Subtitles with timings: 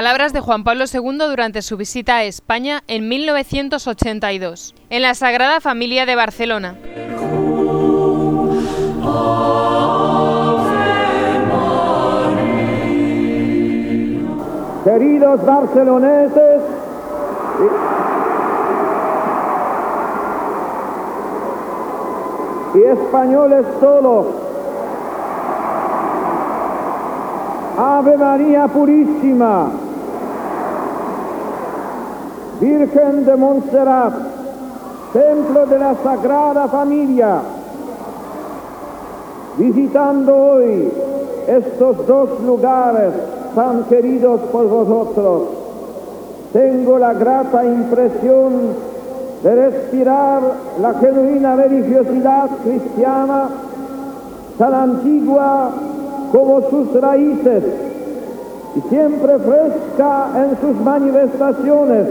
[0.00, 5.60] palabras de Juan Pablo II durante su visita a España en 1982, en la Sagrada
[5.60, 6.74] Familia de Barcelona.
[14.84, 16.62] Queridos barceloneses,
[22.74, 24.26] y españoles todos,
[27.76, 29.89] Ave María Purísima,
[32.60, 34.12] Virgen de Montserrat,
[35.14, 37.40] Templo de la Sagrada Familia,
[39.56, 40.92] visitando hoy
[41.48, 43.12] estos dos lugares
[43.54, 45.42] tan queridos por vosotros,
[46.52, 48.52] tengo la grata impresión
[49.42, 50.42] de respirar
[50.82, 53.48] la genuina religiosidad cristiana,
[54.58, 55.70] tan antigua
[56.30, 57.64] como sus raíces
[58.76, 62.06] y siempre fresca en sus manifestaciones,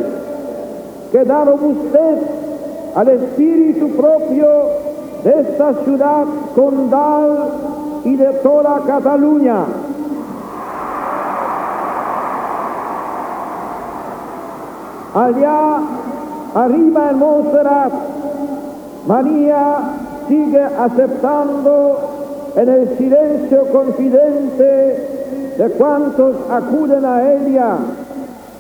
[1.12, 2.20] que da robustez
[2.96, 4.48] al espíritu propio
[5.24, 7.52] de esta ciudad condal
[8.06, 9.66] y de toda Cataluña.
[15.14, 15.80] Allá
[16.56, 17.94] arriba en Montserrat,
[19.08, 19.78] María
[20.28, 21.98] sigue aceptando
[22.56, 27.78] en el silencio confidente de cuantos acuden a ella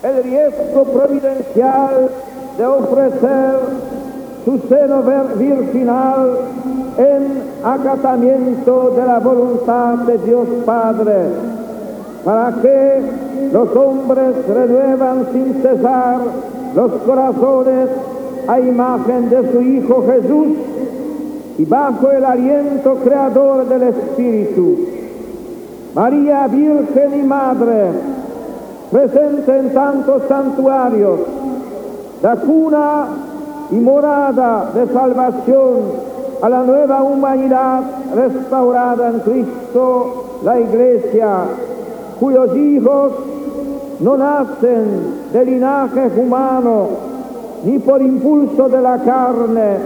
[0.03, 2.09] el riesgo providencial
[2.59, 3.55] de ofrecer
[4.43, 5.01] su seno
[5.37, 6.37] virginal
[6.97, 11.15] en acatamiento de la voluntad de Dios Padre,
[12.25, 13.01] para que
[13.53, 16.19] los hombres renuevan sin cesar
[16.75, 17.89] los corazones
[18.45, 20.47] a imagen de su Hijo Jesús
[21.59, 24.79] y bajo el aliento creador del Espíritu.
[25.95, 27.91] María Virgen y Madre,
[28.91, 31.19] presente en tantos santuarios,
[32.21, 33.07] la cuna
[33.71, 35.77] y morada de salvación
[36.41, 37.81] a la nueva humanidad
[38.15, 41.43] restaurada en Cristo, la Iglesia,
[42.19, 43.11] cuyos hijos
[43.99, 46.87] no nacen de linaje humano,
[47.63, 49.77] ni por impulso de la carne,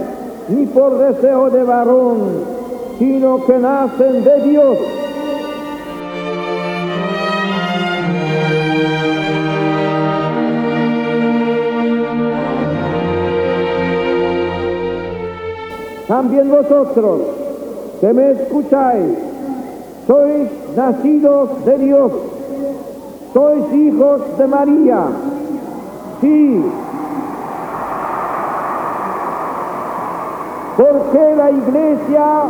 [0.48, 2.18] ni por deseo de varón,
[2.98, 4.78] sino que nacen de Dios.
[16.08, 17.20] También vosotros
[18.00, 19.18] que me escucháis,
[20.06, 22.12] sois nacidos de Dios
[23.34, 25.06] sois hijos de María.
[26.20, 26.64] Sí.
[30.76, 32.42] Porque la iglesia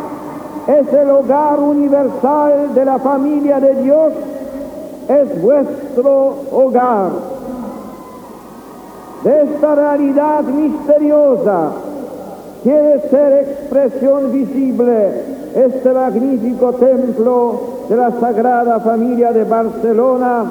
[0.67, 4.13] es el hogar universal de la familia de Dios,
[5.09, 7.11] es vuestro hogar.
[9.23, 11.71] De esta realidad misteriosa
[12.65, 15.11] quiere ser expresión visible
[15.55, 17.61] este magnífico templo
[17.91, 20.47] de la Sagrada Familia de Barcelona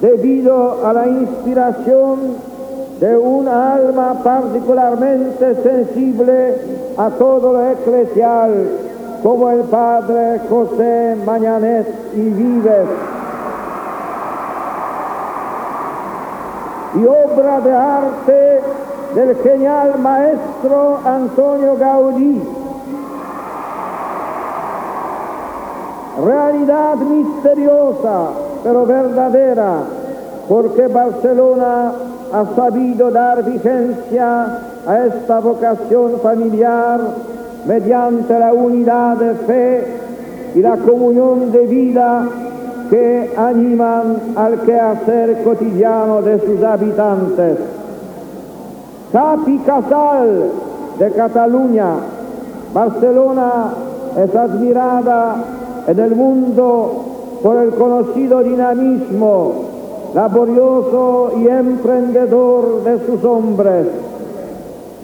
[0.00, 2.36] debido a la inspiración
[3.00, 6.54] de un alma particularmente sensible
[6.96, 8.52] a todo lo eclesial,
[9.22, 12.88] como el padre José Mañanet y Vives.
[16.94, 18.60] Y obra de arte
[19.14, 22.42] del genial maestro Antonio Gaudí.
[26.24, 28.28] Realidad misteriosa
[28.64, 29.82] pero verdadera,
[30.48, 31.92] porque Barcelona
[32.32, 37.00] ha sabido dar vigencia a esta vocación familiar
[37.66, 39.86] mediante la unidad de fe
[40.54, 42.26] y la comunión de vida
[42.90, 47.58] que animan al quehacer cotidiano de sus habitantes.
[49.14, 50.50] Capi Casal
[50.98, 51.98] de Cataluña,
[52.74, 53.72] Barcelona
[54.16, 55.36] es admirada
[55.86, 57.04] en el mundo
[57.40, 59.52] por el conocido dinamismo
[60.14, 63.86] laborioso y emprendedor de sus hombres,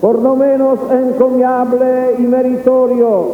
[0.00, 3.26] por lo menos encomiable y meritorio,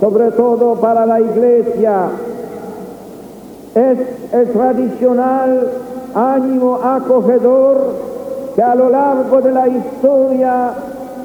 [0.00, 2.06] sobre todo para la Iglesia.
[3.74, 3.98] Es
[4.32, 5.72] el tradicional
[6.14, 8.11] ánimo acogedor
[8.54, 10.74] que a lo largo de la historia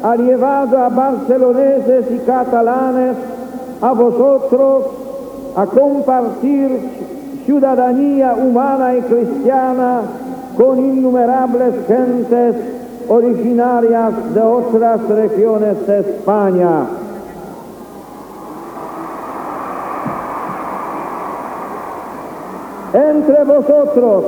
[0.03, 3.15] ha llevado a barceloneses y catalanes,
[3.81, 4.83] a vosotros,
[5.55, 6.79] a compartir
[7.45, 10.01] ciudadanía humana y cristiana
[10.55, 12.55] con innumerables gentes
[13.09, 16.85] originarias de otras regiones de España.
[22.93, 24.23] Entre vosotros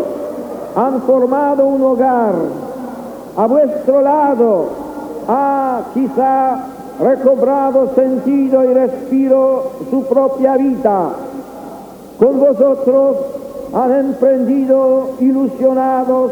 [0.75, 2.68] han formado un hogar.
[3.37, 4.65] A vuestro lado
[5.27, 6.57] ha quizá
[6.99, 11.09] recobrado sentido y respiro su propia vida.
[12.17, 13.17] Con vosotros
[13.73, 16.31] han emprendido ilusionados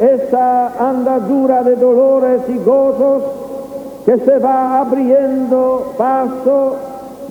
[0.00, 3.22] esa andadura de dolores y gozos
[4.04, 6.76] que se va abriendo paso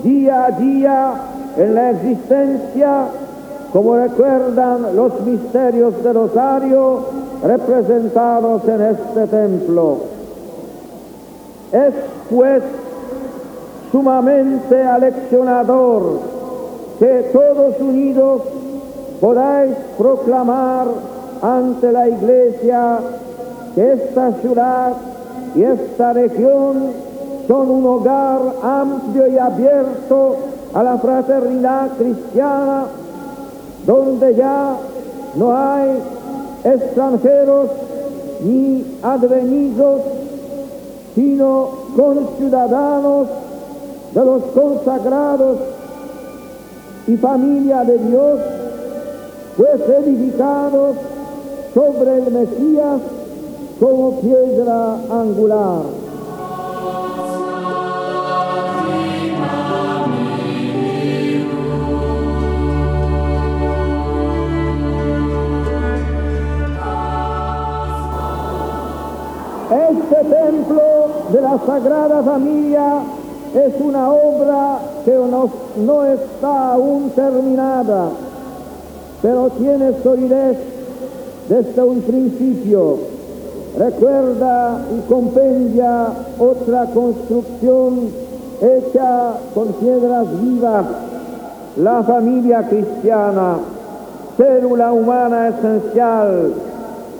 [0.04, 1.12] día a día
[1.56, 3.06] en la existencia,
[3.72, 9.98] como recuerdan los misterios del Rosario representados en este templo.
[11.72, 11.94] Es
[12.28, 12.62] pues
[13.92, 16.20] sumamente aleccionador
[16.98, 18.42] que todos unidos
[19.20, 20.86] podáis proclamar
[21.42, 22.98] ante la Iglesia
[23.74, 24.92] que esta ciudad
[25.54, 26.92] y esta región
[27.48, 30.36] son un hogar amplio y abierto
[30.72, 32.84] a la fraternidad cristiana,
[33.86, 34.76] donde ya
[35.34, 36.00] no hay
[36.64, 37.70] extranjeros
[38.44, 40.00] ni advenidos,
[41.14, 43.28] sino conciudadanos
[44.14, 45.58] de los consagrados
[47.06, 48.40] y familia de Dios,
[49.56, 50.96] pues edificados
[51.74, 53.00] sobre el Mesías
[53.78, 55.99] como piedra angular.
[71.32, 73.02] De la Sagrada Familia
[73.54, 78.08] es una obra que no, no está aún terminada,
[79.22, 80.56] pero tiene solidez
[81.48, 82.98] desde un principio.
[83.78, 88.10] Recuerda y compendia otra construcción
[88.60, 90.84] hecha con piedras vivas,
[91.76, 93.58] la familia cristiana,
[94.36, 96.54] célula humana esencial,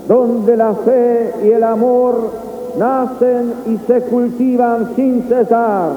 [0.09, 5.93] donde la fe y el amor nacen y se cultivan sin cesar.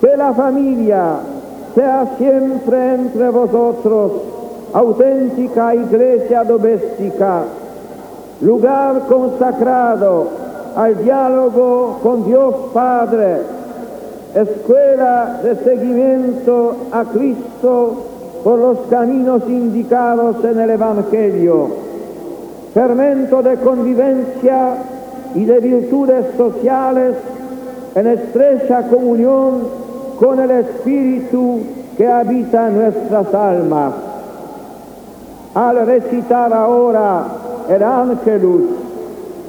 [0.00, 1.16] Que la familia
[1.74, 4.12] sea siempre entre vosotros
[4.72, 7.42] auténtica iglesia doméstica,
[8.40, 10.28] lugar consacrado
[10.76, 13.38] al diálogo con Dios Padre,
[14.34, 18.04] escuela de seguimiento a Cristo
[18.44, 21.68] por los caminos indicados en el Evangelio,
[22.74, 24.74] fermento de convivencia
[25.34, 27.14] y de virtudes sociales
[27.94, 29.62] en estrecha comunión
[30.18, 31.60] con el Espíritu
[31.96, 33.92] que habita en nuestras almas
[35.58, 37.24] al recitar ahora
[37.68, 38.62] el ángelus,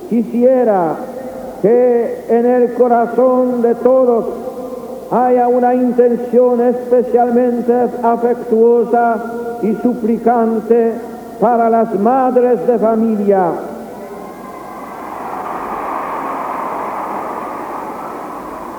[0.09, 0.95] quisiera
[1.61, 4.25] que en el corazón de todos
[5.11, 9.23] haya una intención especialmente afectuosa
[9.61, 10.93] y suplicante
[11.39, 13.51] para las madres de familia.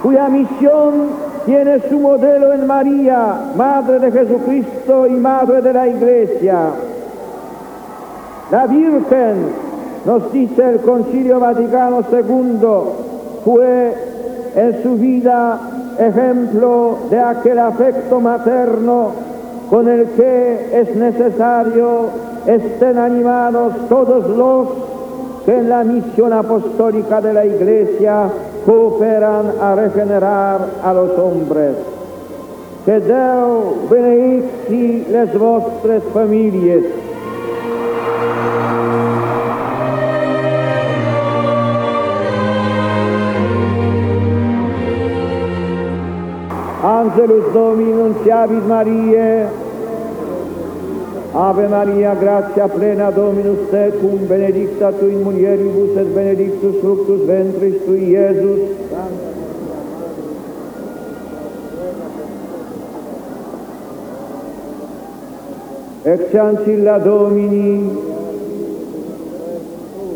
[0.02, 1.08] Cuya misión
[1.46, 6.58] tiene su modelo en María, Madre de Jesucristo y Madre de la Iglesia.
[8.50, 9.70] La Virgen,
[10.04, 12.68] nos dice el Concilio Vaticano II,
[13.44, 13.94] fue
[14.56, 15.60] en su vida
[15.98, 19.12] ejemplo de aquel afecto materno
[19.68, 22.08] con el que es necesario
[22.46, 24.68] estén animados todos los
[25.44, 28.30] que en la misión apostólica de la Iglesia
[28.66, 31.76] cooperan a regenerar a los hombres.
[32.84, 36.84] Que Dios benedici les vostres familias.
[46.82, 49.46] Angelus Domini nunciavit Mariae,
[51.40, 58.10] Ave Maria, gratia plena Dominus tecum, benedicta tu in mulieribus et benedictus fructus ventris tui,
[58.10, 58.60] Iesus.
[66.04, 67.88] Ex ancilla Domini,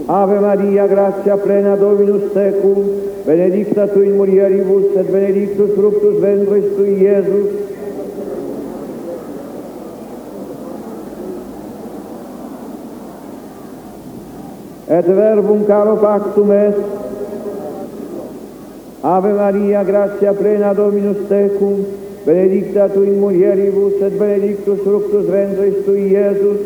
[0.06, 2.84] Ave Maria, gratia plena Dominus tecum,
[3.24, 7.63] benedicta tu in mulieribus et benedictus fructus ventris tui, Iesus.
[14.98, 16.76] et verbum caro pactum est.
[19.02, 21.84] Ave Maria, gratia plena Dominus tecum,
[22.24, 26.60] benedicta tu in mulieribus, et benedictus fructus ventris tui, Iesus.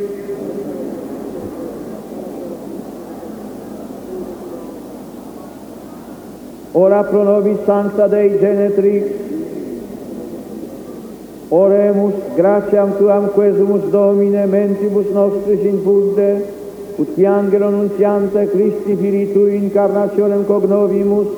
[6.75, 9.05] Ora pro nobis sancta Dei Genetrix,
[11.51, 16.58] oremus gratiam tuam quesumus Domine mentibus nostris infunde, et
[16.99, 21.29] ut angelo nunciante Christi Filii Tui incarnationem cognovimus,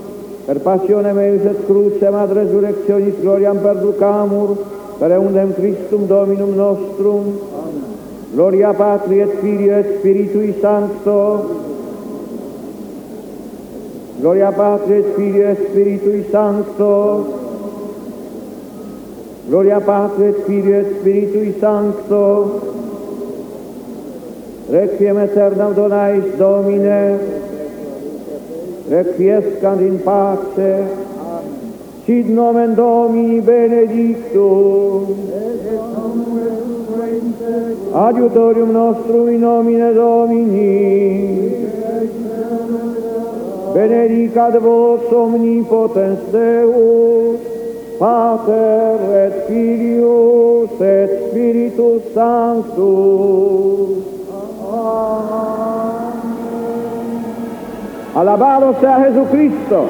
[0.47, 4.57] per passionem eius et crucem ad resurrectionis gloriam perducamur,
[4.99, 7.38] per eundem Christum Dominum nostrum,
[8.33, 11.19] Gloria Patri et Filio et Spiritui Sancto,
[14.21, 16.95] Gloria Patri et Filio et Spiritui Sancto,
[19.47, 22.61] Gloria Patri et Filio et Spiritui Sancto,
[24.70, 27.18] Requiem aeternam donais Domine,
[28.88, 31.10] requiescant in pace,
[32.06, 35.06] Sit nomen Domini benedictum.
[37.92, 41.68] Adiutorium nostrum in nomine Domini.
[43.74, 47.40] Benedicat vos omnipotens Deus,
[47.98, 54.10] Pater et Filius et Spiritus Sanctus.
[58.14, 59.88] Alabado sea Jesucristo.